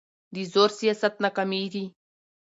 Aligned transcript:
د 0.33 0.35
زور 0.51 0.69
سیاست 0.79 1.13
ناکامېږي 1.23 1.85